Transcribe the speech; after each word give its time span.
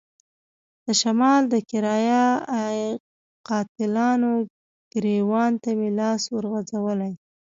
د 0.85 0.87
شمال 1.01 1.41
د 1.53 1.55
کرايه 1.69 2.25
ای 2.61 2.79
قاتلانو 3.47 4.31
ګرېوان 4.93 5.51
ته 5.63 5.69
مې 5.77 5.89
لاس 5.99 6.21
ورغځولی. 6.35 7.13